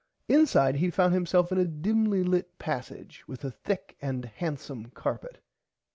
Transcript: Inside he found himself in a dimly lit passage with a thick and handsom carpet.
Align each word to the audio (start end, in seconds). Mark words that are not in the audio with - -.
Inside 0.27 0.77
he 0.77 0.89
found 0.89 1.13
himself 1.13 1.51
in 1.51 1.59
a 1.59 1.65
dimly 1.67 2.23
lit 2.23 2.57
passage 2.57 3.23
with 3.27 3.43
a 3.45 3.51
thick 3.51 3.97
and 4.01 4.25
handsom 4.25 4.89
carpet. 4.95 5.37